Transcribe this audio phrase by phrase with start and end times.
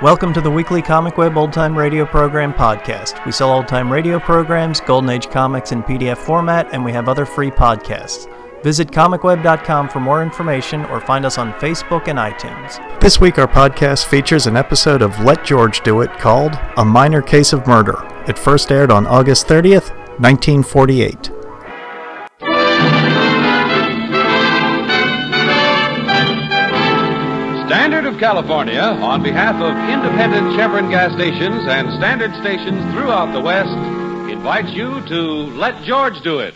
[0.00, 3.26] Welcome to the weekly Comic Web Old Time Radio Program podcast.
[3.26, 7.08] We sell old time radio programs, Golden Age comics in PDF format, and we have
[7.08, 8.32] other free podcasts.
[8.62, 13.00] Visit comicweb.com for more information or find us on Facebook and iTunes.
[13.00, 17.20] This week, our podcast features an episode of Let George Do It called A Minor
[17.20, 17.98] Case of Murder.
[18.28, 19.90] It first aired on August 30th,
[20.20, 21.37] 1948.
[28.18, 33.70] Of California, on behalf of independent Chevron gas stations and standard stations throughout the West,
[34.30, 35.20] invites you to
[35.54, 36.54] Let George Do It.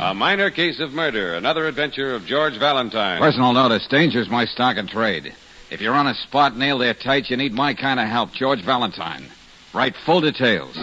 [0.00, 3.20] A minor case of murder, another adventure of George Valentine.
[3.20, 5.34] Personal notice danger's my stock and trade.
[5.70, 8.62] If you're on a spot nailed there tight, you need my kind of help, George
[8.62, 9.30] Valentine.
[9.72, 10.74] Write full details.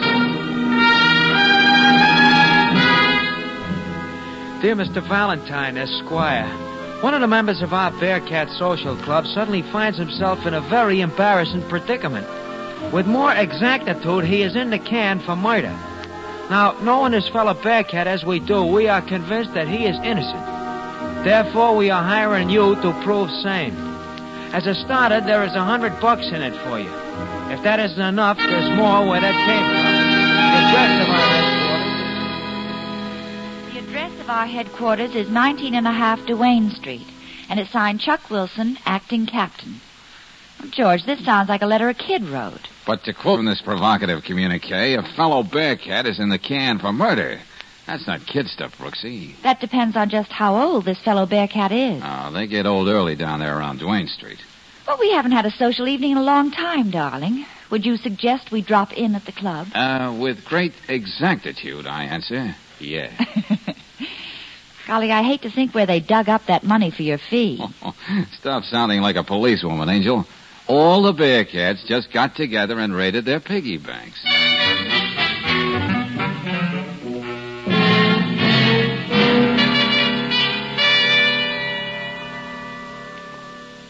[4.62, 5.06] Dear Mr.
[5.06, 6.50] Valentine, Esquire,
[7.02, 11.00] one of the members of our Bearcat Social Club suddenly finds himself in a very
[11.00, 12.24] embarrassing predicament.
[12.92, 15.76] With more exactitude, he is in the can for murder.
[16.48, 20.46] Now, knowing this fellow Bearcat as we do, we are convinced that he is innocent.
[21.24, 23.74] Therefore, we are hiring you to prove same.
[24.52, 26.90] As a starter, there is a hundred bucks in it for you.
[27.50, 29.92] If that isn't enough, there's more where that came from.
[30.52, 31.61] The address of our
[34.32, 37.06] our headquarters is 19 and a half Duane Street,
[37.50, 39.78] and it's signed Chuck Wilson, acting captain.
[40.70, 42.66] George, this sounds like a letter a kid wrote.
[42.86, 46.92] But to quote from this provocative communique, a fellow Bearcat is in the can for
[46.92, 47.40] murder.
[47.86, 49.34] That's not kid stuff, Brooksy.
[49.42, 52.00] That depends on just how old this fellow Bearcat is.
[52.02, 54.42] Oh, they get old early down there around Duane Street.
[54.86, 57.44] Well, we haven't had a social evening in a long time, darling.
[57.70, 59.68] Would you suggest we drop in at the club?
[59.74, 62.56] Uh, with great exactitude, I answer.
[62.80, 63.10] Yeah.
[64.86, 67.62] Golly, I hate to think where they dug up that money for your fee.
[68.40, 70.26] Stop sounding like a policewoman, Angel.
[70.66, 74.20] All the Bearcats just got together and raided their piggy banks.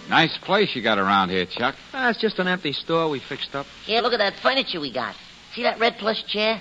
[0.09, 1.75] Nice place you got around here, Chuck.
[1.95, 3.65] Ah, it's just an empty store we fixed up.
[3.87, 5.17] Here, look at that furniture we got.
[5.55, 6.61] See that red plush chair?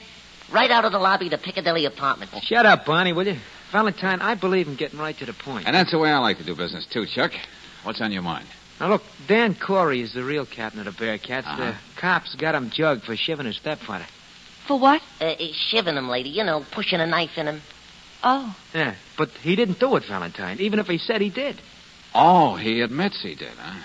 [0.54, 2.32] Right out of the lobby of the Piccadilly apartment.
[2.44, 3.38] Shut up, Barney, will you?
[3.72, 5.66] Valentine, I believe in getting right to the point.
[5.66, 7.32] And that's the way I like to do business, too, Chuck.
[7.84, 8.46] What's on your mind?
[8.80, 11.46] Now, look, Dan Corey is the real captain of the Bearcats.
[11.46, 11.72] Uh-huh.
[11.72, 14.06] The cops got him jugged for shiving his stepfather.
[14.68, 15.02] For what?
[15.20, 16.30] Uh, uh, shiving him, lady.
[16.30, 17.62] You know, pushing a knife in him.
[18.24, 18.56] Oh.
[18.74, 21.60] Yeah, but he didn't do it, Valentine, even if he said he did.
[22.14, 23.80] Oh, he admits he did, huh?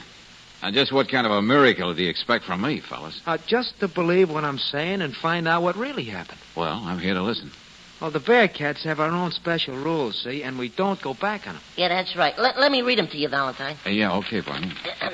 [0.63, 3.21] And just what kind of a miracle do you expect from me, fellas?
[3.27, 6.41] Uh, just to believe what I'm saying and find out what really happened.
[6.57, 7.51] Well, I'm here to listen.
[8.01, 11.55] Well, the Bearcats have our own special rules, see, and we don't go back on
[11.55, 11.63] them.
[11.77, 12.39] Yeah, that's right.
[12.39, 13.77] Let, let me read them to you, Valentine.
[13.87, 14.73] Uh, yeah, okay, Barney.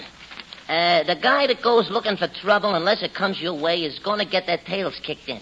[0.69, 4.21] Uh, the guy that goes looking for trouble unless it comes your way is going
[4.21, 5.41] to get their tails kicked in.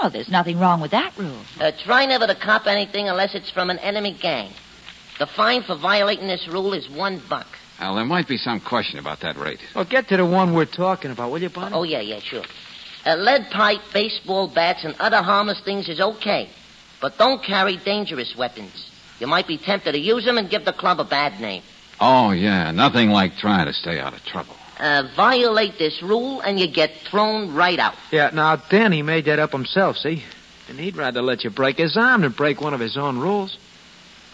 [0.00, 1.42] Oh, there's nothing wrong with that rule.
[1.60, 4.50] Uh, try never to cop anything unless it's from an enemy gang.
[5.20, 7.46] The fine for violating this rule is one buck.
[7.78, 9.60] Well, there might be some question about that rate.
[9.76, 11.76] Well, get to the one we're talking about, will you, Barney?
[11.76, 12.44] Oh, yeah, yeah, sure.
[13.04, 16.48] A lead pipe, baseball bats, and other harmless things is okay.
[17.00, 18.90] But don't carry dangerous weapons.
[19.20, 21.62] You might be tempted to use them and give the club a bad name.
[22.00, 24.54] Oh, yeah, nothing like trying to stay out of trouble.
[24.78, 27.94] Uh, violate this rule and you get thrown right out.
[28.12, 30.22] Yeah, now, Danny made that up himself, see?
[30.68, 33.56] And he'd rather let you break his arm than break one of his own rules.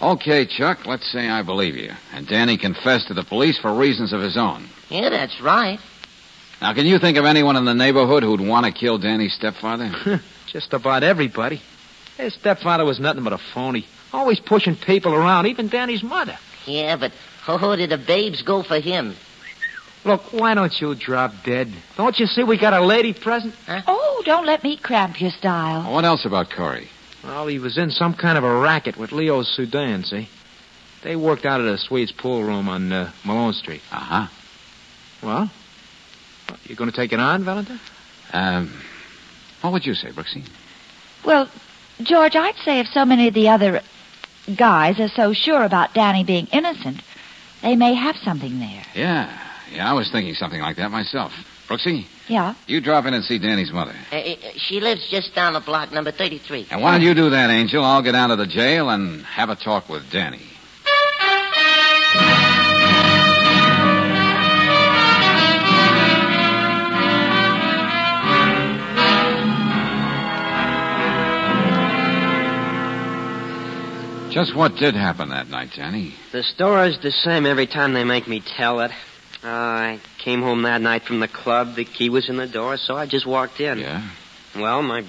[0.03, 1.93] Okay, Chuck, let's say I believe you.
[2.13, 4.69] And Danny confessed to the police for reasons of his own.
[4.91, 5.79] Yeah, that's right.
[6.61, 10.21] Now, can you think of anyone in the neighborhood who'd want to kill Danny's stepfather?
[10.47, 11.63] Just about everybody.
[12.17, 13.87] His stepfather was nothing but a phony.
[14.13, 16.39] Always pushing people around, even Danny's mother.
[16.67, 17.13] Yeah, but
[17.49, 19.17] oh, did the babes go for him?
[20.05, 21.73] Look, why don't you drop dead?
[21.97, 23.55] Don't you see we got a lady present?
[23.69, 25.91] Oh, don't let me cramp your style.
[25.93, 26.89] what else about Corey?
[27.25, 30.29] Well, he was in some kind of a racket with Leo Sudan, see?
[31.03, 33.81] They worked out of the Swedes pool room on uh, Malone Street.
[33.91, 34.27] Uh huh.
[35.23, 35.51] Well,
[36.65, 37.81] you are going to take it on, Valentine?
[38.33, 38.73] Um,
[39.63, 40.47] what would you say, Brooksy?
[41.25, 41.49] Well,
[42.03, 43.81] George, I'd say if so many of the other
[44.57, 47.01] guys are so sure about Danny being innocent,
[47.63, 48.83] they may have something there.
[48.95, 49.39] Yeah,
[49.73, 51.33] yeah, I was thinking something like that myself.
[51.69, 52.55] Brooksy, Yeah?
[52.67, 53.95] you drop in and see Danny's mother.
[54.13, 56.67] Uh, uh, she lives just down the block, number 33.
[56.71, 59.57] And while you do that, Angel, I'll get down to the jail and have a
[59.57, 60.43] talk with Danny.
[74.35, 76.13] Just what did happen that night, Danny?
[76.33, 78.91] The story's the same every time they make me tell it.
[79.45, 81.77] Uh, I came home that night from the club.
[81.77, 83.79] The key was in the door, so I just walked in.
[83.79, 84.03] Yeah?
[84.57, 85.05] Well, my.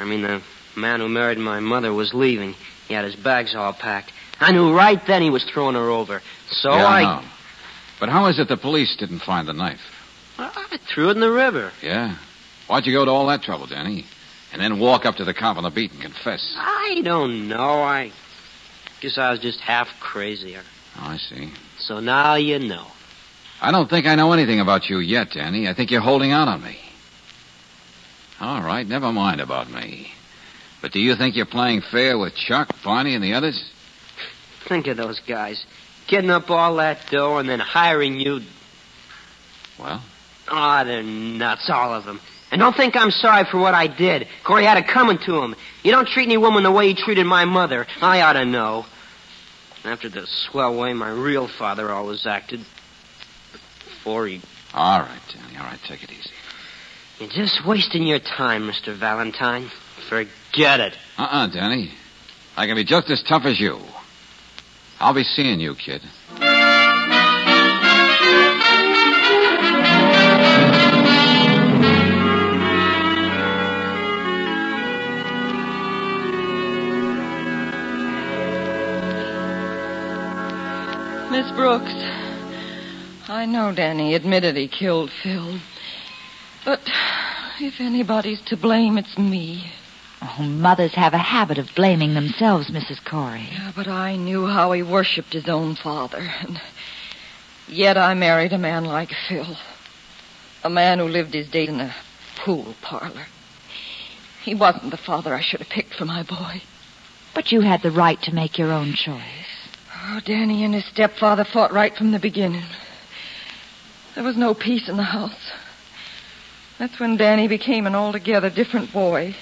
[0.00, 0.42] I mean, the
[0.74, 2.56] man who married my mother was leaving.
[2.88, 4.12] He had his bags all packed.
[4.40, 6.20] I knew right then he was throwing her over.
[6.50, 7.02] So yeah, I.
[7.02, 7.28] know.
[8.00, 9.80] But how is it the police didn't find the knife?
[10.36, 11.70] I threw it in the river.
[11.80, 12.16] Yeah?
[12.66, 14.04] Why'd you go to all that trouble, Danny?
[14.52, 16.54] And then walk up to the cop on the beat and confess?
[16.56, 17.82] I don't know.
[17.82, 18.12] I
[19.00, 20.56] guess I was just half crazy.
[20.56, 20.62] Oh,
[20.96, 21.50] I see.
[21.78, 22.86] So now you know.
[23.60, 25.68] I don't think I know anything about you yet, Danny.
[25.68, 26.78] I think you're holding out on me.
[28.40, 30.12] All right, never mind about me.
[30.82, 33.70] But do you think you're playing fair with Chuck, Barney, and the others?
[34.68, 35.64] Think of those guys.
[36.06, 38.40] Getting up all that dough and then hiring you.
[39.78, 40.02] Well?
[40.48, 42.20] Ah, oh, they're nuts, all of them.
[42.50, 44.28] And don't think I'm sorry for what I did.
[44.44, 45.56] Corey had it coming to him.
[45.82, 47.86] You don't treat any woman the way he treated my mother.
[48.00, 48.86] I ought to know.
[49.84, 52.60] After the swell way my real father always acted.
[53.52, 54.40] Before he.
[54.74, 55.58] All right, Danny.
[55.58, 56.30] All right, take it easy.
[57.18, 58.94] You're just wasting your time, Mr.
[58.94, 59.70] Valentine.
[60.08, 60.96] Forget it.
[61.18, 61.92] Uh-uh, Danny.
[62.56, 63.80] I can be just as tough as you.
[65.00, 66.02] I'll be seeing you, kid.
[81.46, 81.94] Miss Brooks,
[83.28, 85.60] I know Danny admitted he killed Phil.
[86.64, 86.80] But
[87.60, 89.70] if anybody's to blame, it's me.
[90.20, 93.04] Oh, mothers have a habit of blaming themselves, Mrs.
[93.04, 93.48] Corey.
[93.52, 96.28] Yeah, but I knew how he worshipped his own father.
[96.40, 96.60] And
[97.68, 99.56] yet I married a man like Phil.
[100.64, 101.94] A man who lived his days in a
[102.44, 103.26] pool parlor.
[104.42, 106.62] He wasn't the father I should have picked for my boy.
[107.34, 109.45] But you had the right to make your own choice.
[110.08, 112.62] Oh, Danny and his stepfather fought right from the beginning.
[114.14, 115.52] There was no peace in the house.
[116.78, 119.34] That's when Danny became an altogether different boy.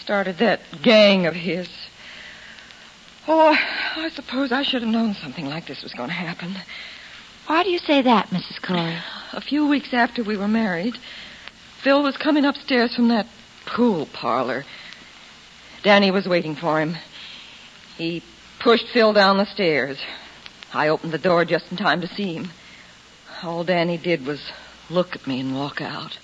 [0.00, 1.68] Started that gang of his.
[3.26, 3.54] Oh,
[3.96, 6.54] I suppose I should have known something like this was going to happen.
[7.46, 8.62] Why do you say that, Mrs.
[8.62, 8.96] Corey?
[9.32, 10.96] A few weeks after we were married,
[11.82, 13.26] Phil was coming upstairs from that
[13.66, 14.64] pool parlor.
[15.82, 16.96] Danny was waiting for him.
[17.98, 18.22] He
[18.60, 19.98] pushed Phil down the stairs.
[20.72, 22.50] I opened the door just in time to see him.
[23.42, 24.40] All Danny did was
[24.90, 26.18] look at me and walk out.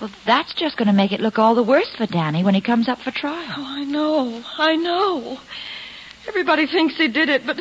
[0.00, 2.60] Well, that's just going to make it look all the worse for Danny when he
[2.60, 3.54] comes up for trial.
[3.56, 4.42] Oh, I know.
[4.58, 5.38] I know.
[6.26, 7.60] Everybody thinks he did it, but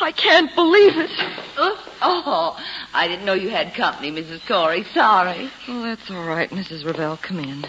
[0.00, 1.10] I can't believe it.
[1.56, 4.46] Oh, oh, I didn't know you had company, Mrs.
[4.46, 4.84] Corey.
[4.92, 5.50] Sorry.
[5.68, 6.84] Oh, that's all right, Mrs.
[6.84, 7.16] Ravel.
[7.16, 7.64] Come in.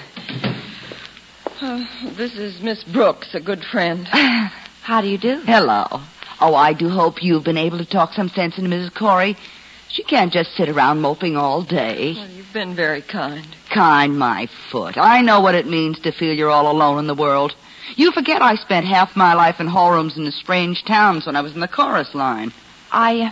[1.60, 1.86] Uh,
[2.16, 4.08] this is Miss Brooks, a good friend.
[4.88, 5.42] How do you do?
[5.46, 5.86] Hello.
[6.40, 8.96] Oh, I do hope you've been able to talk some sense into Mrs.
[8.96, 9.36] Corey.
[9.90, 12.14] She can't just sit around moping all day.
[12.16, 13.46] Well, you've been very kind.
[13.70, 14.98] Kind, my foot.
[14.98, 17.54] I know what it means to feel you're all alone in the world.
[17.98, 21.42] You forget I spent half my life in hallrooms in the strange towns when I
[21.42, 22.54] was in the chorus line.
[22.90, 23.32] I, uh,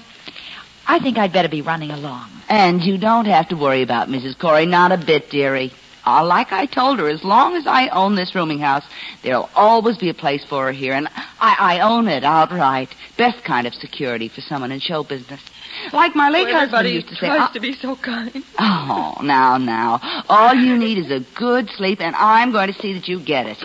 [0.85, 2.31] I think I'd better be running along.
[2.49, 4.37] And you don't have to worry about Mrs.
[4.37, 5.71] Corey, not a bit, dearie.
[6.05, 8.83] Uh, like I told her, as long as I own this rooming house,
[9.23, 11.07] there'll always be a place for her here, and
[11.39, 12.93] I, I own it outright.
[13.17, 15.41] Best kind of security for someone in show business.
[15.91, 17.27] Like my late well, husband used to say.
[17.27, 18.43] tries to be so kind.
[18.59, 19.99] Oh, now, now.
[20.29, 23.47] All you need is a good sleep, and I'm going to see that you get
[23.47, 23.57] it.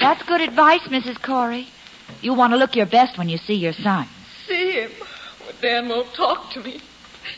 [0.00, 1.22] That's good advice, Mrs.
[1.22, 1.68] Corey.
[2.20, 4.08] You want to look your best when you see your son.
[4.46, 4.90] See him?
[5.00, 6.80] Well, Dan won't talk to me.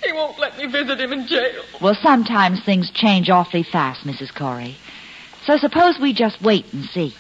[0.02, 1.62] He won't let me visit him in jail.
[1.80, 4.34] Well, sometimes things change awfully fast, Mrs.
[4.34, 4.76] Corey.
[5.46, 7.14] So suppose we just wait and see.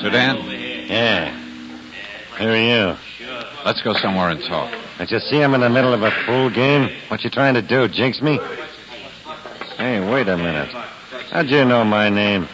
[0.00, 0.36] Sudan,
[0.88, 1.30] Yeah.
[2.38, 2.96] Who are you?
[3.64, 4.72] let's go somewhere and talk.
[4.98, 6.90] I just see I'm in the middle of a pool game.
[7.08, 7.86] What you trying to do?
[7.88, 8.40] Jinx me?
[10.12, 10.68] Wait a minute.
[11.30, 12.46] How'd you know my name?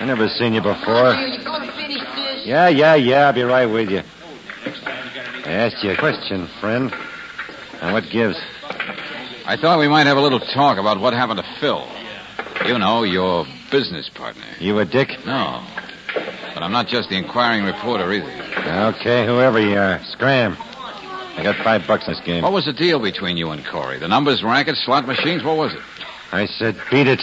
[0.00, 1.14] I never seen you before.
[2.44, 3.28] Yeah, yeah, yeah.
[3.28, 4.02] I'll be right with you.
[5.46, 6.92] I asked you a question, friend.
[7.80, 8.36] Now, what gives?
[9.46, 11.88] I thought we might have a little talk about what happened to Phil.
[12.66, 14.44] You know, your business partner.
[14.60, 15.08] You a dick?
[15.24, 15.66] No.
[16.52, 18.94] But I'm not just the inquiring reporter either.
[18.98, 20.04] Okay, whoever you are.
[20.12, 20.58] Scram.
[20.60, 22.42] I got five bucks in this game.
[22.42, 23.98] What was the deal between you and Corey?
[23.98, 25.42] The numbers, rackets, slot machines?
[25.42, 25.80] What was it?
[26.34, 27.22] I said beat it.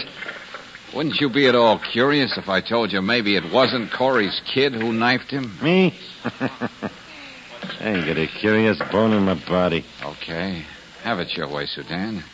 [0.94, 4.72] Wouldn't you be at all curious if I told you maybe it wasn't Corey's kid
[4.72, 5.52] who knifed him?
[5.62, 5.94] Me?
[6.24, 6.90] I
[7.82, 9.84] ain't got a curious bone in my body.
[10.02, 10.64] Okay.
[11.02, 12.24] Have it your way, Sudan.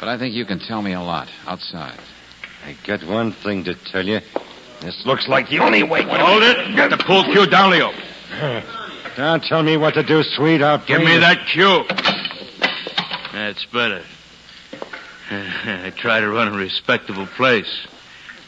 [0.00, 2.00] But I think you can tell me a lot outside.
[2.64, 4.20] I got one thing to tell you.
[4.80, 6.02] This looks like the only way.
[6.02, 6.76] Hold it.
[6.76, 7.92] Get the pool cue down, Leo.
[9.16, 10.86] Don't tell me what to do, sweetheart.
[10.86, 11.84] Give me that cue.
[13.34, 14.02] That's better.
[15.30, 17.86] I try to run a respectable place.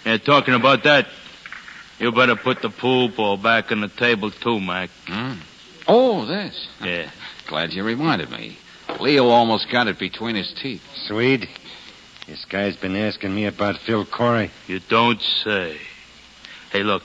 [0.05, 1.09] And talking about that,
[1.99, 4.91] you better put the pool ball back on the table too, Mac.
[5.07, 5.35] Hmm?
[5.89, 6.69] Oh, this.
[6.83, 7.11] Yeah.
[7.47, 8.59] Glad you reminded me.
[9.01, 10.83] Leo almost got it between his teeth.
[11.07, 11.49] Swede,
[12.27, 14.51] this guy's been asking me about Phil Corey.
[14.67, 15.79] You don't say.
[16.71, 17.03] Hey, look,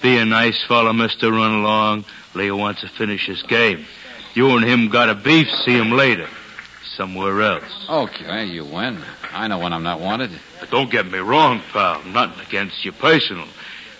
[0.00, 1.30] be a nice fellow, mister.
[1.30, 2.04] Run along.
[2.34, 3.84] Leo wants to finish his game.
[4.34, 5.48] You and him got a beef.
[5.64, 6.28] See him later.
[6.96, 7.86] Somewhere else.
[7.88, 9.02] Okay, you win.
[9.32, 10.30] I know when I'm not wanted.
[10.60, 12.02] But don't get me wrong, pal.
[12.04, 13.46] Nothing against you personal.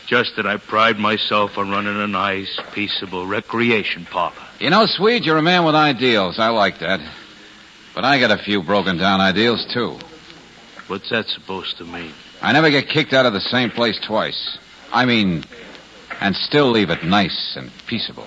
[0.06, 4.36] Just that I pride myself on running a nice, peaceable recreation parlor.
[4.60, 6.38] You know, Swede, you're a man with ideals.
[6.38, 7.00] I like that.
[7.94, 9.98] But I got a few broken down ideals, too.
[10.88, 12.12] What's that supposed to mean?
[12.42, 14.58] I never get kicked out of the same place twice.
[14.92, 15.44] I mean,
[16.20, 18.26] and still leave it nice and peaceable.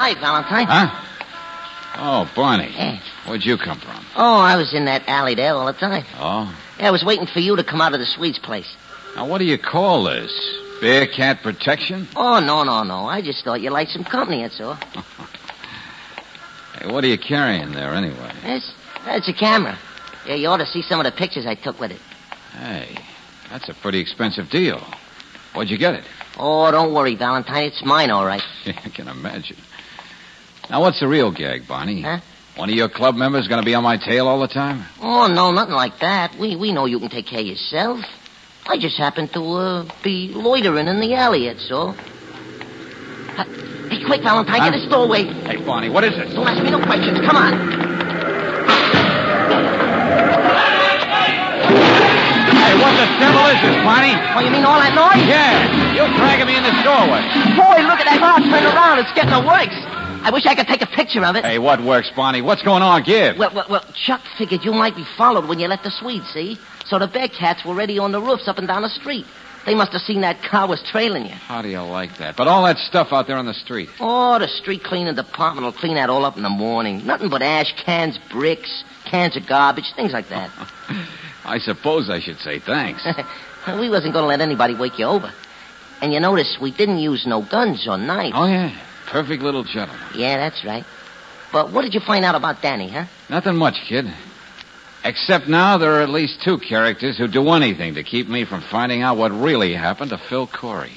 [0.00, 0.66] Hi, Valentine.
[0.66, 0.88] Huh?
[1.98, 2.72] Oh, Barney.
[2.74, 3.00] Yeah.
[3.26, 4.02] Where'd you come from?
[4.16, 6.06] Oh, I was in that alley there all the time.
[6.14, 6.58] Oh?
[6.78, 8.74] Yeah, I was waiting for you to come out of the Swede's place.
[9.14, 10.32] Now, what do you call this?
[10.80, 12.08] Bearcat protection?
[12.16, 13.04] Oh, no, no, no.
[13.04, 14.78] I just thought you liked some company, that's all.
[16.78, 18.32] Hey, what are you carrying there, anyway?
[18.42, 18.72] That's,
[19.04, 19.78] that's a camera.
[20.26, 22.00] Yeah, you ought to see some of the pictures I took with it.
[22.52, 22.96] Hey,
[23.50, 24.80] that's a pretty expensive deal.
[25.52, 26.04] Where'd you get it?
[26.38, 27.64] Oh, don't worry, Valentine.
[27.64, 28.40] It's mine, all right.
[28.66, 29.58] I can imagine.
[30.70, 32.02] Now, what's the real gag, Barney?
[32.02, 32.20] Huh?
[32.56, 34.84] One of your club members going to be on my tail all the time?
[35.00, 36.36] Oh, no, nothing like that.
[36.38, 38.00] We we know you can take care of yourself.
[38.66, 41.90] I just happen to uh, be loitering in the alley, that's all.
[43.36, 43.44] Uh,
[43.90, 44.70] Hey, quick, Valentine, Huh?
[44.70, 45.24] get this doorway.
[45.24, 46.32] Hey, Barney, what is it?
[46.32, 47.18] Don't ask me no questions.
[47.26, 48.60] Come on.
[51.40, 54.12] Hey, what the devil is this, Barney?
[54.36, 55.24] Oh, you mean all that noise?
[55.26, 57.24] Yeah, you're dragging me in this doorway.
[57.56, 59.00] Boy, look at that car turn around.
[59.00, 59.74] It's getting the works.
[60.22, 61.44] I wish I could take a picture of it.
[61.44, 62.42] Hey, what works, Barney?
[62.42, 63.02] What's going on?
[63.02, 63.36] Give.
[63.38, 66.58] Well, well, well, Chuck figured you might be followed when you left the Swede, see?
[66.86, 69.24] So the Bearcats were already on the roofs up and down the street.
[69.66, 71.32] They must have seen that car was trailing you.
[71.32, 72.36] How do you like that?
[72.36, 73.90] But all that stuff out there on the street.
[74.00, 77.04] Oh, the street cleaning department will clean that all up in the morning.
[77.06, 80.50] Nothing but ash cans, bricks, cans of garbage, things like that.
[81.44, 83.06] I suppose I should say thanks.
[83.66, 85.30] we wasn't going to let anybody wake you over.
[86.00, 88.32] And you notice we didn't use no guns or knives.
[88.34, 88.86] oh, yeah.
[89.10, 90.00] Perfect little gentleman.
[90.14, 90.84] Yeah, that's right.
[91.52, 93.06] But what did you find out about Danny, huh?
[93.28, 94.04] Nothing much, kid.
[95.02, 98.62] Except now there are at least two characters who do anything to keep me from
[98.70, 100.92] finding out what really happened to Phil Corey.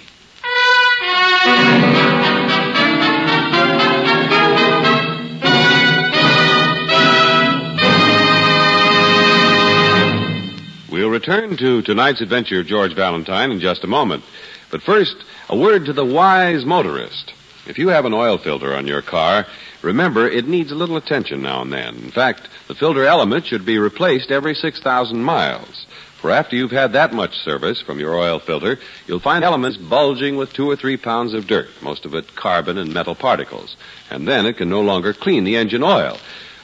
[10.92, 14.24] We'll return to tonight's adventure of George Valentine in just a moment.
[14.70, 15.16] But first,
[15.50, 17.34] a word to the wise motorist.
[17.66, 19.46] If you have an oil filter on your car,
[19.82, 21.96] remember it needs a little attention now and then.
[21.96, 25.86] In fact, the filter element should be replaced every 6,000 miles.
[26.20, 30.36] For after you've had that much service from your oil filter, you'll find elements bulging
[30.36, 33.76] with two or three pounds of dirt, most of it carbon and metal particles.
[34.10, 36.18] And then it can no longer clean the engine oil.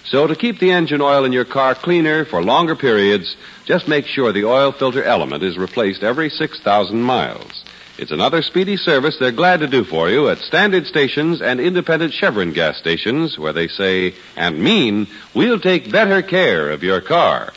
[0.05, 4.05] So to keep the engine oil in your car cleaner for longer periods, just make
[4.05, 7.63] sure the oil filter element is replaced every 6,000 miles.
[7.99, 12.13] It's another speedy service they're glad to do for you at standard stations and independent
[12.13, 17.51] Chevron gas stations where they say and mean, we'll take better care of your car.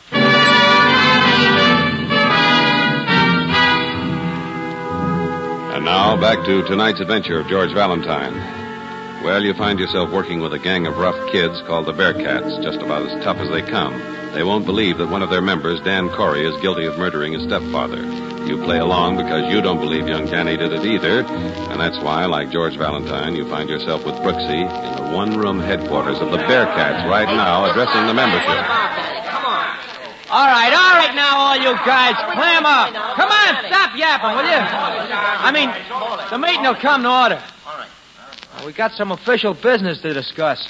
[5.71, 8.35] And now back to tonight's adventure of George Valentine.
[9.23, 12.81] Well, you find yourself working with a gang of rough kids called the Bearcats, just
[12.81, 13.97] about as tough as they come.
[14.35, 17.45] They won't believe that one of their members, Dan Corey, is guilty of murdering his
[17.45, 18.32] stepfather.
[18.47, 22.27] You play along because you don't believe young Danny did it either, and that's why,
[22.27, 27.09] like George Valentine, you find yourself with Brooksy in the one-room headquarters of the Bearcats
[27.09, 28.67] right now, addressing the membership.
[29.31, 29.79] Come on.
[30.29, 32.93] All right, all right now, all you guys, clam up.
[33.17, 34.59] Come on, stop yapping, will you?
[34.59, 35.71] I mean,
[36.31, 37.43] the meeting will come to order.
[38.57, 40.67] Well, we got some official business to discuss.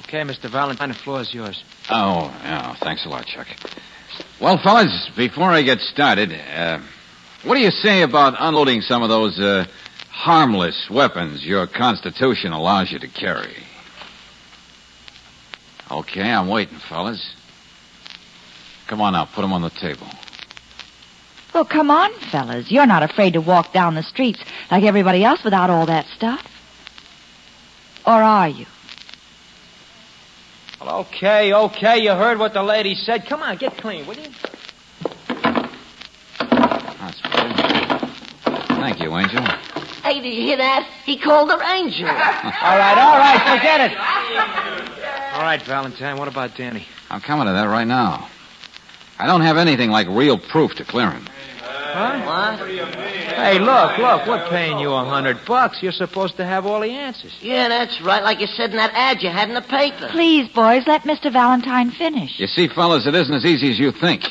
[0.00, 0.50] Okay, Mr.
[0.50, 1.62] Valentine, the floor is yours.
[1.90, 2.74] Oh, yeah.
[2.76, 3.46] Thanks a lot, Chuck.
[4.40, 6.80] Well, fellas, before I get started, uh,
[7.44, 9.66] what do you say about unloading some of those uh,
[10.10, 13.54] harmless weapons your Constitution allows you to carry?
[15.90, 17.34] Okay, I'm waiting, fellas.
[18.86, 20.06] Come on now, put them on the table.
[21.52, 22.70] Well, come on, fellas.
[22.70, 26.46] You're not afraid to walk down the streets like everybody else without all that stuff.
[28.06, 28.64] Or are you?
[30.80, 31.98] Well, okay, okay.
[31.98, 33.26] You heard what the lady said.
[33.26, 34.30] Come on, get clean, will you?
[36.38, 38.06] That's better.
[38.80, 39.42] Thank you, Angel.
[40.02, 40.88] Hey, did you hear that?
[41.04, 42.08] He called her Angel.
[42.08, 43.98] all right, all right, forget it.
[45.34, 46.86] All right, Valentine, what about Danny?
[47.10, 48.28] I'm coming to that right now.
[49.18, 51.26] I don't have anything like real proof to clear him.
[51.60, 52.56] Huh?
[52.56, 53.19] What?
[53.40, 55.82] Hey, look, look, we're paying you a hundred bucks.
[55.82, 57.36] You're supposed to have all the answers.
[57.40, 60.08] Yeah, that's right, like you said in that ad you had in the paper.
[60.10, 61.32] Please, boys, let Mr.
[61.32, 62.38] Valentine finish.
[62.38, 64.24] You see, fellas, it isn't as easy as you think.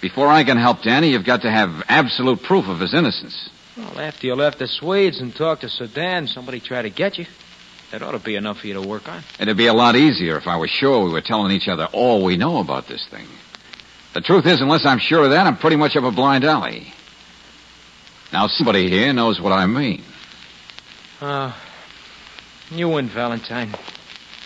[0.00, 3.48] Before I can help Danny, you've got to have absolute proof of his innocence.
[3.76, 7.26] Well, after you left the Swedes and talked to Sudan, somebody tried to get you.
[7.92, 9.22] That ought to be enough for you to work on.
[9.38, 12.24] It'd be a lot easier if I was sure we were telling each other all
[12.24, 13.26] we know about this thing.
[14.14, 16.92] The truth is, unless I'm sure of that, I'm pretty much up a blind alley.
[18.32, 20.02] Now, somebody here knows what I mean.
[21.20, 21.52] Uh,
[22.70, 23.74] you win, Valentine.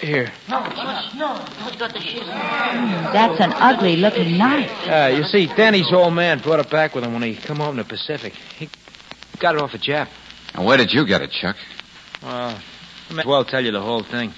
[0.01, 0.33] Here.
[0.49, 2.25] No, no, don't got the shit.
[2.25, 4.71] That's an ugly looking knife.
[4.89, 7.77] Uh, you see, Danny's old man brought it back with him when he come home
[7.77, 8.33] to the Pacific.
[8.33, 8.71] He
[9.39, 10.09] got it off a Jap.
[10.55, 11.57] And where did you get it, Chuck?
[12.23, 12.59] Uh,
[13.11, 14.33] I may as well tell you the whole thing.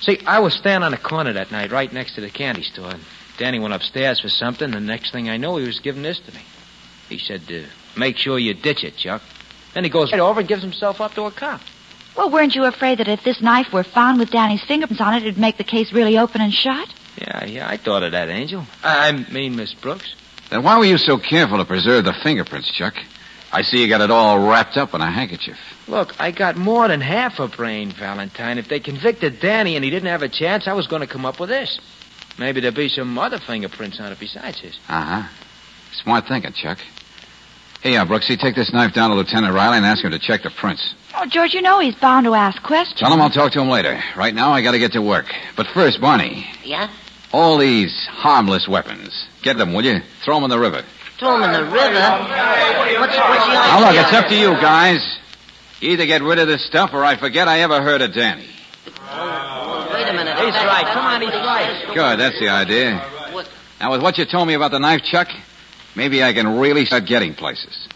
[0.00, 2.90] See, I was standing on the corner that night, right next to the candy store.
[2.90, 3.04] And
[3.38, 4.64] Danny went upstairs for something.
[4.64, 6.40] And the next thing I know, he was giving this to me.
[7.08, 9.22] He said, uh, make sure you ditch it, Chuck.
[9.74, 11.60] Then he goes right over and gives himself up to a cop.
[12.16, 15.22] Well, weren't you afraid that if this knife were found with Danny's fingerprints on it,
[15.22, 16.92] it'd make the case really open and shut?
[17.16, 18.66] Yeah, yeah, I thought of that, Angel.
[18.82, 20.14] I mean, Miss Brooks.
[20.50, 22.94] Then why were you so careful to preserve the fingerprints, Chuck?
[23.52, 25.56] I see you got it all wrapped up in a handkerchief.
[25.88, 28.58] Look, I got more than half a brain, Valentine.
[28.58, 31.24] If they convicted Danny and he didn't have a chance, I was going to come
[31.24, 31.78] up with this.
[32.38, 34.78] Maybe there'd be some other fingerprints on it besides his.
[34.88, 35.28] Uh huh.
[35.92, 36.78] Smart thinking, Chuck.
[37.82, 40.42] Hey, uh, Brooksy, take this knife down to Lieutenant Riley and ask him to check
[40.42, 40.94] the prints.
[41.16, 43.00] Oh, George, you know he's bound to ask questions.
[43.00, 43.98] Tell him I'll talk to him later.
[44.16, 45.26] Right now, I got to get to work.
[45.56, 46.90] But first, Barney, Yeah?
[47.32, 49.26] all these harmless weapons.
[49.42, 50.00] Get them, will you?
[50.24, 50.84] Throw them in the river.
[51.18, 51.74] Throw him in the river.
[53.00, 53.54] What's, what's the idea?
[53.54, 55.18] Now, look, it's up to you, guys.
[55.80, 58.42] Either get rid of this stuff or I forget I ever heard of Danny.
[58.86, 60.36] Wait a minute.
[60.38, 60.84] He's right.
[60.92, 61.84] Come on, he's right.
[61.94, 63.06] Good, that's the idea.
[63.80, 65.28] Now, with what you told me about the knife, Chuck,
[65.96, 67.88] maybe I can really start getting places.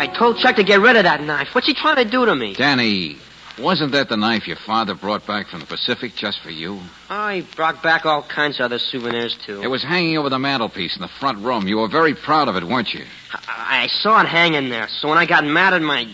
[0.00, 1.48] I told Chuck to get rid of that knife.
[1.54, 2.54] What's he trying to do to me?
[2.54, 3.18] Danny,
[3.60, 6.80] wasn't that the knife your father brought back from the Pacific just for you?
[7.08, 9.62] Oh, he brought back all kinds of other souvenirs, too.
[9.62, 11.66] It was hanging over the mantelpiece in the front room.
[11.68, 13.04] You were very proud of it, weren't you?
[13.48, 16.06] I, I saw it hanging there, so when I got mad at my...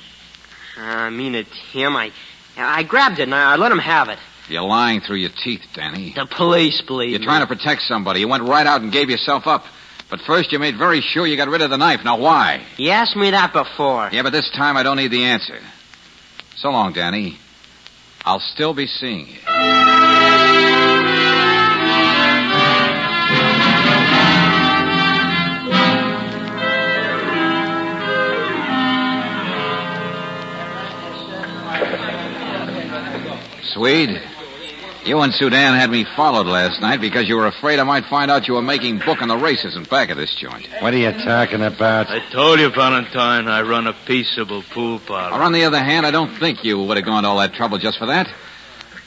[0.79, 2.13] I mean, at him, I...
[2.59, 4.19] I grabbed it and I, I let him have it.
[4.49, 6.13] You're lying through your teeth, Danny.
[6.15, 7.27] The police believe You're me.
[7.27, 8.21] trying to protect somebody.
[8.21, 9.65] You went right out and gave yourself up.
[10.09, 12.05] But first, you made very sure you got rid of the knife.
[12.05, 12.65] Now, why?
[12.77, 14.09] You asked me that before.
[14.13, 15.59] Yeah, but this time I don't need the answer.
[16.57, 17.38] So long, Danny.
[18.25, 19.37] I'll still be seeing you.
[33.75, 34.23] Swede,
[35.07, 38.31] you and Sudan had me followed last night because you were afraid I might find
[38.31, 40.69] out you were making book on the races in back of this joint.
[40.81, 42.09] What are you talking about?
[42.09, 46.11] I told you, Valentine, I run a peaceable pool Or on the other hand, I
[46.11, 48.29] don't think you would have gone to all that trouble just for that.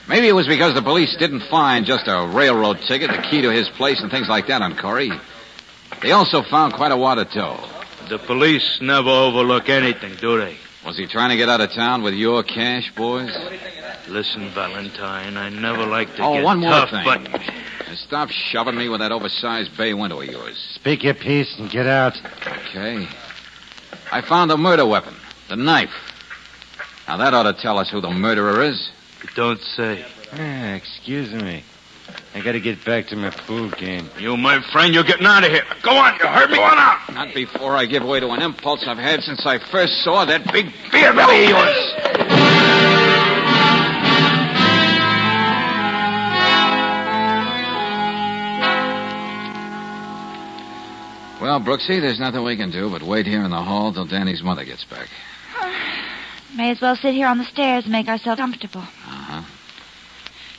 [0.08, 3.52] Maybe it was because the police didn't find just a railroad ticket, the key to
[3.52, 5.12] his place, and things like that on Corey.
[6.02, 7.60] They also found quite a wad of dough.
[8.10, 10.58] The police never overlook anything, do they?
[10.86, 13.36] Was he trying to get out of town with your cash, boys?
[14.08, 17.04] Listen, Valentine, I never like to oh, get one more tough, thing.
[17.06, 17.22] but
[17.90, 20.58] Now Stop shoving me with that oversized bay window of yours.
[20.76, 22.16] Speak your piece and get out.
[22.46, 23.08] Okay.
[24.12, 25.16] I found the murder weapon,
[25.50, 25.90] the knife.
[27.08, 28.92] Now that ought to tell us who the murderer is.
[29.36, 30.06] don't say.
[30.34, 31.64] Ah, excuse me.
[32.36, 34.10] I gotta get back to my pool game.
[34.20, 35.64] You, my friend, you're getting out of here.
[35.82, 36.58] Go on, you heard me.
[36.58, 37.14] Go on out.
[37.14, 40.52] Not before I give way to an impulse I've had since I first saw that
[40.52, 42.09] big beer belly of yours.
[51.60, 54.42] Well, Brooksy, there's nothing we can do but wait here in the hall till Danny's
[54.42, 55.10] mother gets back.
[56.56, 58.80] May as well sit here on the stairs and make ourselves comfortable.
[58.82, 59.42] Uh-huh.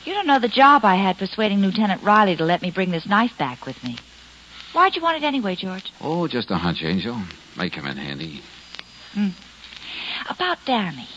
[0.04, 3.06] You don't know the job I had persuading Lieutenant Riley to let me bring this
[3.06, 3.96] knife back with me.
[4.74, 5.90] Why'd you want it anyway, George?
[6.02, 7.18] Oh, just a hunch, Angel.
[7.56, 8.42] May come in handy.
[10.28, 11.08] About Danny.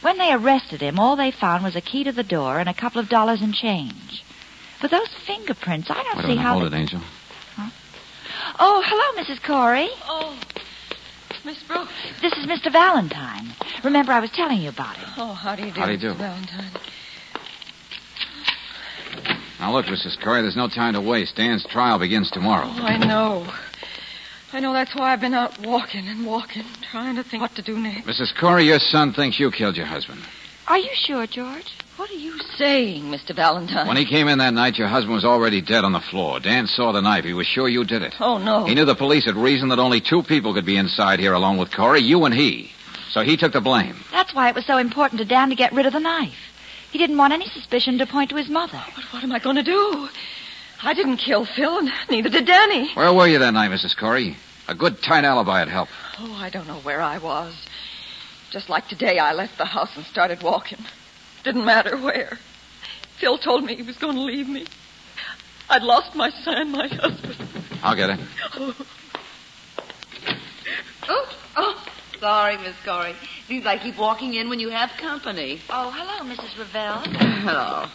[0.00, 2.74] When they arrested him, all they found was a key to the door and a
[2.74, 4.24] couple of dollars in change.
[4.82, 6.58] But those fingerprints, I don't Wait a see minute, how.
[6.58, 7.00] hold they- it, Angel.
[8.62, 9.42] Oh, hello, Mrs.
[9.42, 9.88] Corey.
[10.04, 10.38] Oh,
[11.46, 11.92] Miss Brooks.
[12.20, 12.70] This is Mr.
[12.70, 13.54] Valentine.
[13.82, 15.08] Remember, I was telling you about him.
[15.16, 16.16] Oh, how do you do, How do you Mr.
[16.18, 16.70] Valentine?
[19.58, 20.20] Now, look, Mrs.
[20.22, 21.36] Corey, there's no time to waste.
[21.36, 22.66] Dan's trial begins tomorrow.
[22.66, 23.50] Oh, I know.
[24.52, 27.62] I know that's why I've been out walking and walking, trying to think what to
[27.62, 28.06] do next.
[28.06, 28.38] Mrs.
[28.38, 30.20] Corey, your son thinks you killed your husband.
[30.68, 31.76] Are you sure, George?
[32.00, 33.36] What are you saying, Mr.
[33.36, 33.86] Valentine?
[33.86, 36.40] When he came in that night, your husband was already dead on the floor.
[36.40, 37.26] Dan saw the knife.
[37.26, 38.14] He was sure you did it.
[38.18, 38.64] Oh, no.
[38.64, 41.58] He knew the police had reasoned that only two people could be inside here alone
[41.58, 42.72] with Corey, you and he.
[43.10, 43.96] So he took the blame.
[44.12, 46.38] That's why it was so important to Dan to get rid of the knife.
[46.90, 48.82] He didn't want any suspicion to point to his mother.
[48.82, 50.08] Oh, but what am I going to do?
[50.82, 52.94] I didn't kill Phil, and neither did Danny.
[52.94, 53.94] Where were you that night, Mrs.
[53.94, 54.38] Corey?
[54.68, 55.90] A good tight alibi would help.
[56.18, 57.52] Oh, I don't know where I was.
[58.50, 60.78] Just like today, I left the house and started walking.
[61.44, 62.38] Didn't matter where.
[63.18, 64.66] Phil told me he was going to leave me.
[65.68, 67.36] I'd lost my son, my husband.
[67.82, 68.20] I'll get it.
[68.56, 68.74] Oh,
[71.08, 71.26] Oh,
[71.56, 71.84] oh,
[72.20, 73.14] sorry, Miss Corey.
[73.48, 75.60] Seems I keep walking in when you have company.
[75.70, 76.56] Oh, hello, Mrs.
[76.58, 77.02] Ravel.
[77.18, 77.86] Hello.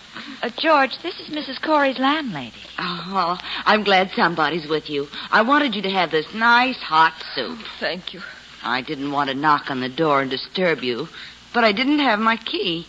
[0.42, 1.62] Uh, George, this is Mrs.
[1.62, 2.52] Corey's landlady.
[2.78, 5.08] Oh, well, I'm glad somebody's with you.
[5.32, 7.60] I wanted you to have this nice hot soup.
[7.80, 8.22] thank you.
[8.64, 11.08] I didn't want to knock on the door and disturb you,
[11.54, 12.86] but I didn't have my key.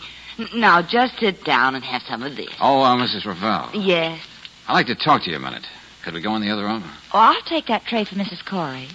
[0.53, 2.49] Now, just sit down and have some of this.
[2.61, 3.25] Oh, uh, Mrs.
[3.25, 3.69] Ravel.
[3.81, 4.21] Yes.
[4.67, 5.65] I'd like to talk to you a minute.
[6.03, 6.83] Could we go in the other room?
[7.13, 8.45] Oh, I'll take that tray for Mrs.
[8.45, 8.87] Corey.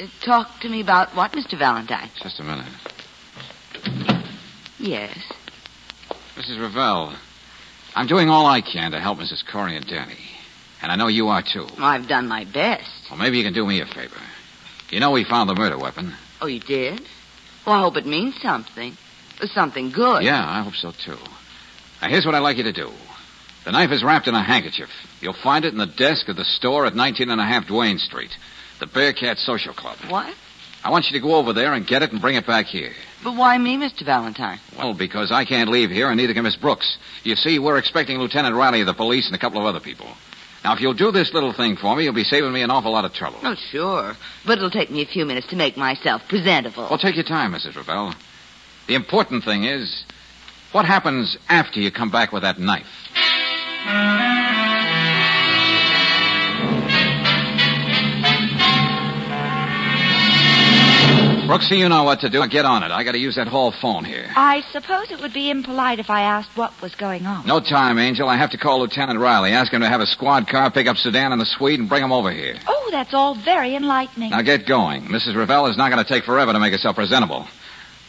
[0.00, 1.58] Uh, Talk to me about what, Mr.
[1.58, 2.08] Valentine?
[2.22, 2.66] Just a minute.
[4.78, 5.16] Yes.
[6.36, 6.60] Mrs.
[6.60, 7.12] Ravel,
[7.94, 9.44] I'm doing all I can to help Mrs.
[9.50, 10.16] Corey and Danny.
[10.80, 11.66] And I know you are, too.
[11.78, 12.88] I've done my best.
[13.10, 14.16] Well, maybe you can do me a favor.
[14.90, 16.14] You know we found the murder weapon.
[16.40, 17.02] Oh, you did?
[17.66, 18.96] Well, I hope it means something.
[19.46, 20.22] Something good.
[20.22, 21.18] Yeah, I hope so, too.
[22.02, 22.90] Now, here's what I'd like you to do.
[23.64, 24.88] The knife is wrapped in a handkerchief.
[25.20, 27.98] You'll find it in the desk of the store at 19 and a half Duane
[27.98, 28.30] Street,
[28.80, 29.96] the Bearcat Social Club.
[30.08, 30.34] What?
[30.84, 32.92] I want you to go over there and get it and bring it back here.
[33.24, 34.04] But why me, Mr.
[34.04, 34.60] Valentine?
[34.76, 36.98] Well, because I can't leave here, and neither can Miss Brooks.
[37.24, 40.06] You see, we're expecting Lieutenant Riley of the police and a couple of other people.
[40.64, 42.92] Now, if you'll do this little thing for me, you'll be saving me an awful
[42.92, 43.40] lot of trouble.
[43.42, 44.16] Oh, sure.
[44.46, 46.86] But it'll take me a few minutes to make myself presentable.
[46.88, 47.76] Well, take your time, Mrs.
[47.76, 48.14] Ravel.
[48.88, 50.04] The important thing is,
[50.72, 52.86] what happens after you come back with that knife?
[61.48, 62.46] Brooksy, you know what to do.
[62.46, 62.90] Get on it.
[62.90, 64.30] I got to use that hall phone here.
[64.36, 67.46] I suppose it would be impolite if I asked what was going on.
[67.46, 68.28] No time, Angel.
[68.28, 69.52] I have to call Lieutenant Riley.
[69.52, 72.02] Ask him to have a squad car pick up Sudan and the Swede and bring
[72.02, 72.56] him over here.
[72.66, 74.30] Oh, that's all very enlightening.
[74.30, 75.04] Now get going.
[75.04, 75.36] Mrs.
[75.36, 77.46] Ravel is not going to take forever to make herself presentable.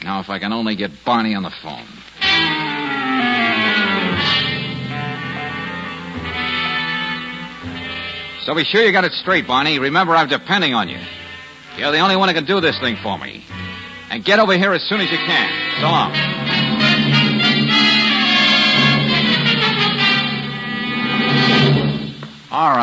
[0.04, 1.86] Now, if I can only get Barney on the phone.
[8.46, 9.78] So be sure you got it straight, Barney.
[9.78, 11.00] Remember, I'm depending on you.
[11.78, 13.44] You're the only one who can do this thing for me.
[14.10, 15.82] And get over here as soon as you can.
[15.82, 16.29] So long.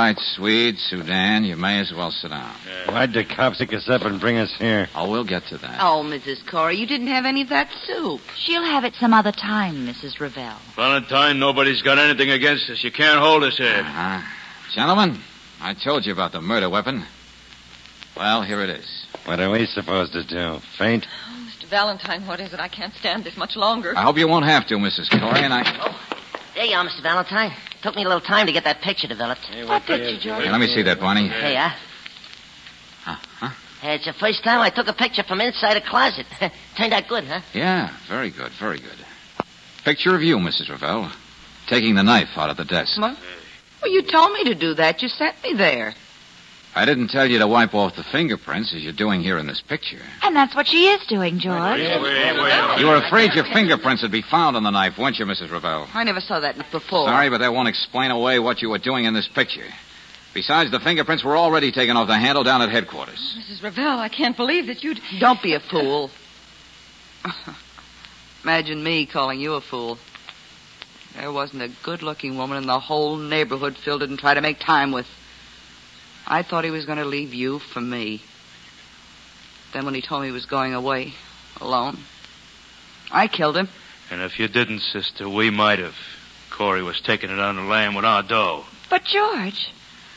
[0.07, 2.55] Right, Swede, Sudan, you may as well sit down.
[2.87, 4.89] Why'd the cops pick us up and bring us here?
[4.95, 5.81] Oh, we'll get to that.
[5.81, 6.47] Oh, Mrs.
[6.47, 8.21] Corey, you didn't have any of that soup.
[8.37, 10.21] She'll have it some other time, Mrs.
[10.21, 10.59] Ravel.
[10.77, 12.85] Valentine, nobody's got anything against us.
[12.85, 13.81] You can't hold us here.
[13.81, 14.23] Uh-huh.
[14.75, 15.19] Gentlemen,
[15.61, 17.05] I told you about the murder weapon.
[18.17, 19.07] Well, here it is.
[19.25, 20.61] What are we supposed to do?
[20.79, 21.05] Faint?
[21.29, 21.69] Oh, Mr.
[21.69, 22.61] Valentine, what is it?
[22.61, 23.93] I can't stand this much longer.
[23.97, 25.11] I hope you won't have to, Mrs.
[25.11, 26.15] Corey, and I...
[26.57, 27.03] There you are, Mr.
[27.03, 27.53] Valentine.
[27.83, 29.43] Took me a little time to get that picture developed.
[29.67, 30.43] What picture, George?
[30.43, 31.29] Here, let me see that, Barney.
[31.29, 31.75] Here you are.
[33.05, 33.51] Huh?
[33.83, 36.25] It's the first time I took a picture from inside a closet.
[36.79, 37.43] Turned out good, huh?
[37.53, 38.97] Yeah, very good, very good.
[39.85, 40.71] Picture of you, Mrs.
[40.71, 41.11] Ravel,
[41.67, 42.99] taking the knife out of the desk.
[42.99, 43.19] What?
[43.83, 45.03] Well, you told me to do that.
[45.03, 45.95] You sent me there.
[46.77, 49.63] I didn't tell you to wipe off the fingerprints as you're doing here in this
[49.63, 50.03] picture.
[50.23, 51.81] And that's what she is doing, George.
[51.81, 55.51] You were afraid your fingerprints would be found on the knife, weren't you, Mrs.
[55.51, 55.89] Ravel?
[55.95, 57.09] I never saw that before.
[57.09, 59.65] Sorry, but that won't explain away what you were doing in this picture.
[60.35, 63.37] Besides, the fingerprints were already taken off the handle down at headquarters.
[63.39, 63.63] Oh, Mrs.
[63.63, 65.01] Ravel, I can't believe that you'd.
[65.19, 66.11] Don't be a fool.
[68.45, 69.97] Imagine me calling you a fool.
[71.17, 74.61] There wasn't a good looking woman in the whole neighborhood Phil didn't try to make
[74.61, 75.07] time with.
[76.27, 78.23] I thought he was going to leave you for me.
[79.73, 81.13] Then when he told me he was going away,
[81.61, 81.99] alone,
[83.11, 83.69] I killed him.
[84.11, 85.95] And if you didn't, sister, we might have.
[86.51, 88.65] Corey was taking it on the lam with our dough.
[88.89, 89.71] But, George,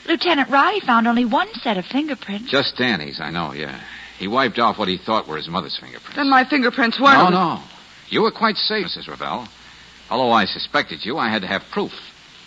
[0.08, 2.50] Lieutenant Riley found only one set of fingerprints.
[2.50, 3.80] Just Danny's, I know, yeah.
[4.18, 6.16] He wiped off what he thought were his mother's fingerprints.
[6.16, 7.18] Then my fingerprints weren't.
[7.32, 7.64] No, on- no.
[8.10, 9.08] You were quite safe, Mrs.
[9.08, 9.48] Ravel.
[10.10, 11.94] Although I suspected you, I had to have proof.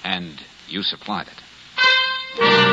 [0.05, 0.35] And
[0.69, 2.72] you supplied it.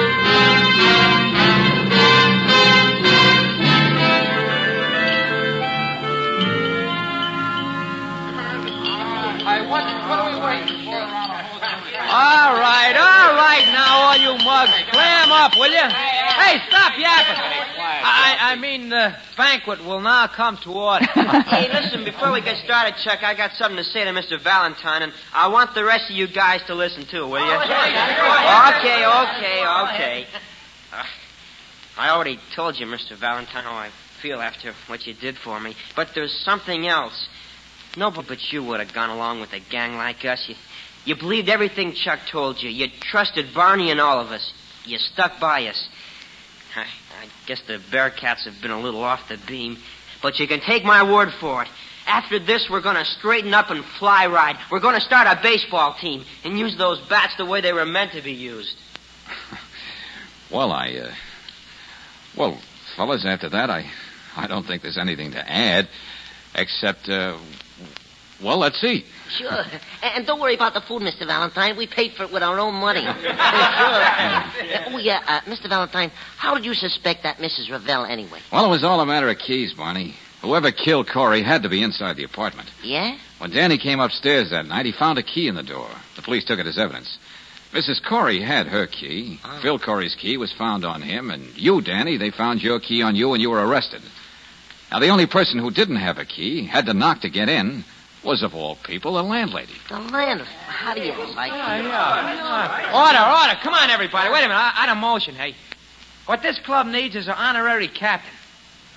[12.09, 14.73] All right, all right now, all you mugs.
[14.89, 15.77] Clam up, will you?
[15.77, 17.35] Hey, stop yapping.
[17.79, 21.05] I, I mean, the banquet will now come to order.
[21.45, 24.41] hey, listen, before we get started, Chuck, I got something to say to Mr.
[24.41, 27.53] Valentine, and I want the rest of you guys to listen too, will you?
[27.53, 27.61] Oh,
[28.79, 30.27] okay, okay, okay.
[30.91, 31.03] Uh,
[31.97, 33.17] I already told you, Mr.
[33.17, 33.89] Valentine, how I
[34.21, 35.75] feel after what you did for me.
[35.95, 37.27] But there's something else.
[37.97, 40.47] Nobody but you would have gone along with a gang like us.
[40.47, 40.55] You,
[41.05, 42.69] you believed everything Chuck told you.
[42.69, 44.53] You trusted Barney and all of us.
[44.85, 45.89] You stuck by us.
[46.75, 49.77] I, I guess the Bearcats have been a little off the beam.
[50.21, 51.69] But you can take my word for it.
[52.05, 54.57] After this, we're going to straighten up and fly ride.
[54.71, 57.85] We're going to start a baseball team and use those bats the way they were
[57.85, 58.75] meant to be used.
[60.51, 61.13] Well, I, uh.
[62.37, 62.59] Well,
[62.95, 63.89] fellas, after that, I.
[64.35, 65.87] I don't think there's anything to add.
[66.55, 67.37] Except, uh.
[68.43, 69.05] Well, let's see.
[69.37, 69.65] Sure.
[70.01, 71.27] And don't worry about the food, Mr.
[71.27, 71.75] Valentine.
[71.75, 73.01] We paid for it with our own money.
[73.01, 73.11] sure.
[73.11, 75.67] Oh, yeah, uh, Mr.
[75.67, 77.69] Valentine, how did you suspect that Mrs.
[77.69, 78.39] Ravel anyway?
[78.51, 80.15] Well, it was all a matter of keys, Barney.
[80.41, 82.69] Whoever killed Corey had to be inside the apartment.
[82.81, 83.17] Yeah?
[83.39, 85.89] When Danny came upstairs that night, he found a key in the door.
[86.15, 87.17] The police took it as evidence.
[87.73, 88.01] Mrs.
[88.03, 89.39] Corey had her key.
[89.43, 89.59] Ah.
[89.61, 93.15] Phil Corey's key was found on him, and you, Danny, they found your key on
[93.15, 94.01] you and you were arrested.
[94.91, 97.83] Now, the only person who didn't have a key, had to knock to get in,
[98.23, 99.73] was, of all people, the landlady.
[99.87, 100.49] The landlady?
[100.65, 101.55] How do you like it?
[102.93, 103.59] Order, order.
[103.61, 104.29] Come on, everybody.
[104.31, 104.55] Wait a minute.
[104.55, 105.55] I- Out of motion, hey.
[106.25, 108.31] What this club needs is an honorary captain.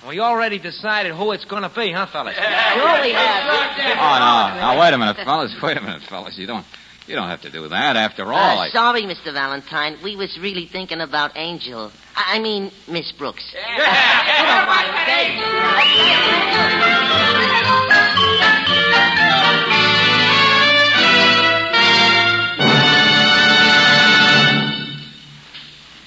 [0.01, 2.35] And we already decided who it's going to be, huh, fellas?
[2.35, 3.97] Sure we uh, have.
[3.97, 4.59] Oh, no.
[4.59, 5.53] Now, wait a minute, fellas.
[5.61, 6.37] Wait a minute, fellas.
[6.37, 6.65] You don't...
[7.07, 7.97] You don't have to do that.
[7.97, 8.69] After all, Uh, I...
[8.69, 9.33] sorry, Mr.
[9.33, 9.97] Valentine.
[10.03, 11.91] We was really thinking about Angel.
[12.15, 13.53] I I mean, Miss Brooks.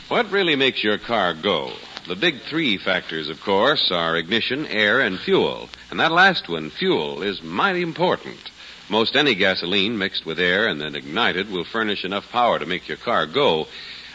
[0.08, 1.72] What really makes your car go?
[2.06, 5.68] The big three factors, of course, are ignition, air, and fuel.
[5.90, 8.38] And that last one, fuel, is mighty important.
[8.88, 12.86] Most any gasoline mixed with air and then ignited will furnish enough power to make
[12.86, 13.66] your car go.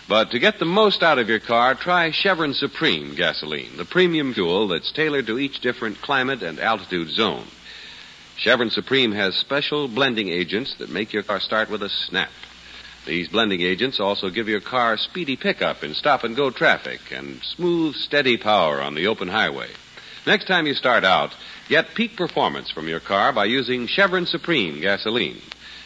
[0.07, 4.33] But to get the most out of your car, try Chevron Supreme gasoline, the premium
[4.33, 7.45] fuel that's tailored to each different climate and altitude zone.
[8.37, 12.31] Chevron Supreme has special blending agents that make your car start with a snap.
[13.05, 17.41] These blending agents also give your car speedy pickup in stop and go traffic and
[17.43, 19.69] smooth, steady power on the open highway.
[20.25, 21.33] Next time you start out,
[21.67, 25.41] get peak performance from your car by using Chevron Supreme gasoline.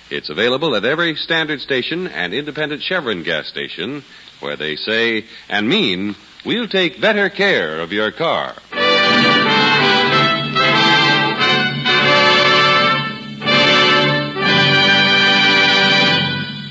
[0.10, 4.04] It's available at every standard station and independent Chevron gas station
[4.42, 8.56] where they say and mean, we'll take better care of your car.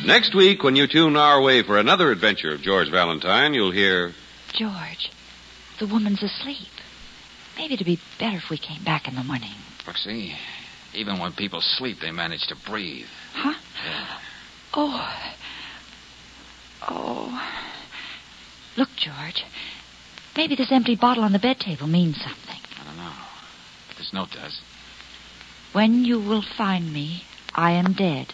[0.06, 4.12] Next week, when you tune our way for another adventure of George Valentine, you'll hear
[4.52, 5.10] George,
[5.80, 6.73] the woman's asleep.
[7.56, 9.54] Maybe it'd be better if we came back in the morning.
[9.84, 10.34] Brooksy,
[10.92, 13.06] even when people sleep, they manage to breathe.
[13.32, 13.54] Huh?
[14.74, 15.14] Oh.
[16.88, 17.50] Oh.
[18.76, 19.44] Look, George.
[20.36, 22.58] Maybe this empty bottle on the bed table means something.
[22.80, 23.12] I don't know.
[23.88, 24.60] But this note does.
[25.72, 28.32] When you will find me, I am dead.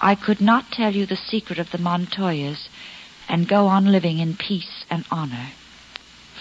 [0.00, 2.68] I could not tell you the secret of the Montoyas
[3.28, 5.50] and go on living in peace and honor.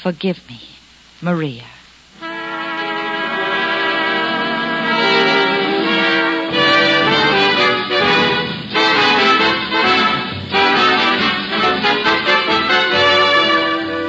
[0.02, 0.60] Forgive me,
[1.24, 1.64] Maria.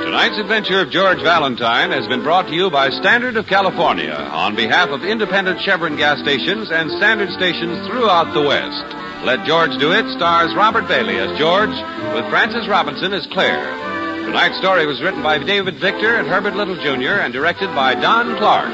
[0.04, 4.56] Tonight's adventure of George Valentine has been brought to you by Standard of California on
[4.56, 8.84] behalf of independent Chevron gas stations and standard stations throughout the West.
[9.24, 11.70] Let George Do It stars Robert Bailey as George
[12.14, 13.83] with Frances Robinson as Claire.
[14.24, 17.20] Tonight's story was written by David Victor and Herbert Little Jr.
[17.20, 18.72] and directed by Don Clark.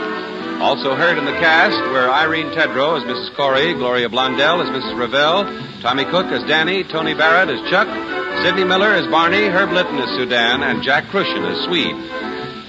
[0.60, 3.34] Also heard in the cast were Irene Tedrow as Mrs.
[3.34, 4.98] Corey, Gloria Blondell as Mrs.
[4.98, 5.44] Ravel,
[5.82, 7.88] Tommy Cook as Danny, Tony Barrett as Chuck,
[8.42, 11.96] Sidney Miller as Barney, Herb Litton as Sudan, and Jack Kruschen as Swede.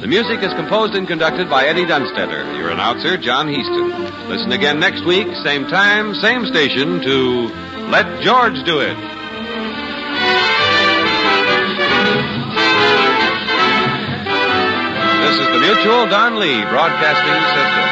[0.02, 2.58] The music is composed and conducted by Eddie Dunstedter.
[2.58, 4.28] Your announcer, John Heistand.
[4.28, 7.48] Listen again next week, same time, same station, to
[7.92, 9.21] Let George Do It.
[15.32, 17.88] This is the Mutual Don Lee Broadcasting System.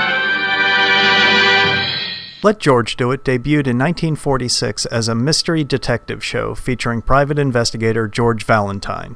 [2.44, 8.10] Let George Do It debuted in 1946 as a mystery detective show featuring private investigator
[8.10, 9.16] George Valentine.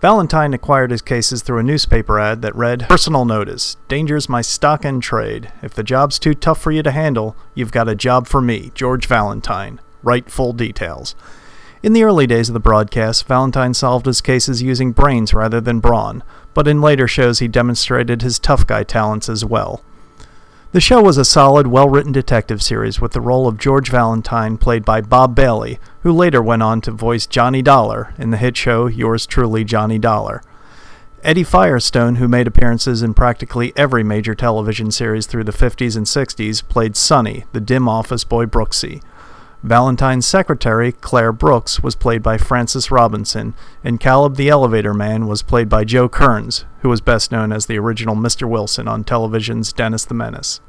[0.00, 4.82] Valentine acquired his cases through a newspaper ad that read Personal Notice Danger's my stock
[4.82, 5.52] and trade.
[5.60, 8.72] If the job's too tough for you to handle, you've got a job for me,
[8.74, 9.78] George Valentine.
[10.02, 11.14] Write full details.
[11.80, 15.78] In the early days of the broadcast, Valentine solved his cases using brains rather than
[15.78, 16.24] brawn,
[16.58, 19.80] but in later shows he demonstrated his tough guy talents as well.
[20.72, 24.58] The show was a solid, well written detective series with the role of George Valentine,
[24.58, 28.56] played by Bob Bailey, who later went on to voice Johnny Dollar in the hit
[28.56, 30.42] show Yours Truly, Johnny Dollar.
[31.22, 36.06] Eddie Firestone, who made appearances in practically every major television series through the 50s and
[36.06, 39.00] 60s, played Sonny, the dim office boy Brooksy.
[39.62, 45.42] Valentine's secretary, Claire Brooks, was played by Frances Robinson, and Caleb the Elevator Man was
[45.42, 48.48] played by Joe Kearns, who was best known as the original Mr.
[48.48, 50.60] Wilson on television's Dennis the Menace.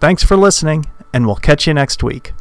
[0.00, 2.34] Thanks for listening, and we'll catch you next week.